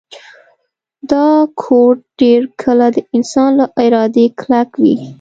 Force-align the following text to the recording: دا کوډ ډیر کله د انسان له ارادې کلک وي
دا 1.11 1.29
کوډ 1.61 1.95
ډیر 2.21 2.41
کله 2.61 2.85
د 2.95 2.97
انسان 3.15 3.49
له 3.59 3.65
ارادې 3.85 4.25
کلک 4.39 4.69
وي 4.81 4.95